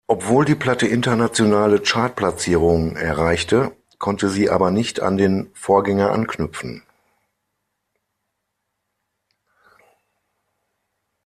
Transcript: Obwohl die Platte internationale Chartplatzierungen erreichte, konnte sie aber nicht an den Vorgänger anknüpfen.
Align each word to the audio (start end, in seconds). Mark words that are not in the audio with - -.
Obwohl 0.07 0.45
die 0.45 0.55
Platte 0.55 0.87
internationale 0.87 1.79
Chartplatzierungen 1.79 2.95
erreichte, 2.95 3.77
konnte 3.99 4.29
sie 4.29 4.49
aber 4.49 4.71
nicht 4.71 4.99
an 4.99 5.15
den 5.17 5.51
Vorgänger 5.53 6.09
anknüpfen. 6.11 6.81